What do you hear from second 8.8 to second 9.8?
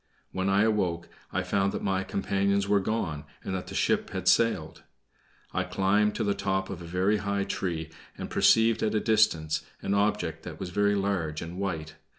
at a distance